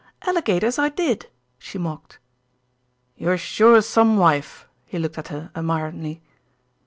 "Alligators, 0.23 0.79
I 0.79 0.89
did!" 0.89 1.27
she 1.59 1.77
mocked. 1.77 2.17
"You're 3.17 3.37
sure 3.37 3.83
some 3.83 4.17
wife;" 4.17 4.67
he 4.83 4.97
looked 4.97 5.19
at 5.19 5.27
her 5.27 5.51
admiringly. 5.55 6.23